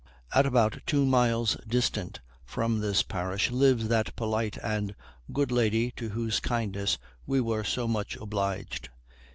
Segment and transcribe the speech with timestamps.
[0.33, 4.95] At about two miles distant from this parish lives that polite and
[5.31, 8.89] good lady to whose kindness we were so much obliged.